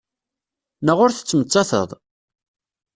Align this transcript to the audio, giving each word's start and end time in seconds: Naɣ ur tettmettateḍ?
Naɣ 0.85 0.99
ur 1.05 1.11
tettmettateḍ? 1.11 1.89